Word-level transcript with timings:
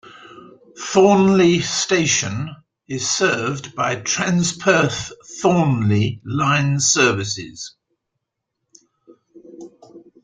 Thornlie 0.79 1.61
station 1.61 2.55
is 2.87 3.07
served 3.07 3.75
by 3.75 3.97
Transperth 3.97 5.11
Thornlie 5.43 6.19
line 6.25 6.79
services. 6.79 7.75